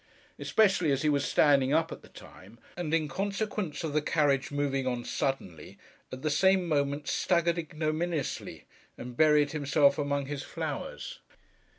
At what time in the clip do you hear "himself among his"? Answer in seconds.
9.51-10.41